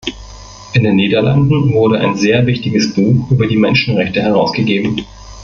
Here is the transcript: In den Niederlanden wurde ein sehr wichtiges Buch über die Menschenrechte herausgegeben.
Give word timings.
In 0.73 0.83
den 0.83 0.95
Niederlanden 0.95 1.73
wurde 1.73 1.99
ein 1.99 2.15
sehr 2.15 2.47
wichtiges 2.47 2.95
Buch 2.95 3.29
über 3.29 3.45
die 3.45 3.55
Menschenrechte 3.55 4.23
herausgegeben. 4.23 5.05